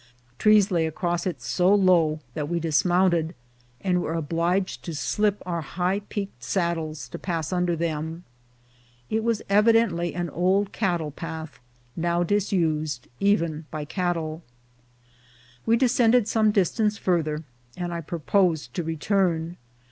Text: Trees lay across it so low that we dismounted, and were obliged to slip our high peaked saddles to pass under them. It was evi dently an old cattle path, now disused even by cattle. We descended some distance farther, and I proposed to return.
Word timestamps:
Trees 0.39 0.71
lay 0.71 0.87
across 0.87 1.27
it 1.27 1.43
so 1.43 1.71
low 1.75 2.21
that 2.33 2.49
we 2.49 2.59
dismounted, 2.59 3.35
and 3.81 4.01
were 4.01 4.15
obliged 4.15 4.81
to 4.83 4.95
slip 4.95 5.43
our 5.45 5.61
high 5.61 5.99
peaked 6.09 6.43
saddles 6.43 7.07
to 7.09 7.19
pass 7.19 7.53
under 7.53 7.75
them. 7.75 8.23
It 9.11 9.23
was 9.23 9.43
evi 9.47 9.73
dently 9.75 10.19
an 10.19 10.31
old 10.31 10.71
cattle 10.71 11.11
path, 11.11 11.59
now 11.95 12.23
disused 12.23 13.09
even 13.19 13.65
by 13.69 13.85
cattle. 13.85 14.41
We 15.67 15.77
descended 15.77 16.27
some 16.27 16.49
distance 16.49 16.97
farther, 16.97 17.43
and 17.77 17.93
I 17.93 18.01
proposed 18.01 18.73
to 18.73 18.83
return. 18.83 19.55